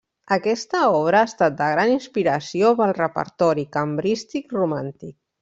Aquesta 0.35 0.79
obra 0.99 1.19
ha 1.19 1.27
estat 1.31 1.59
de 1.59 1.67
gran 1.73 1.91
inspiració 1.97 2.73
pel 2.81 2.95
repertori 3.01 3.67
cambrístic 3.79 4.59
romàntic. 4.61 5.17